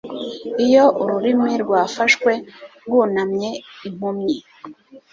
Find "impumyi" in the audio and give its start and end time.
3.87-4.35